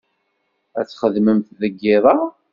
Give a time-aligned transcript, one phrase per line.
[0.79, 2.17] Ad txedmemt deg iḍ-a?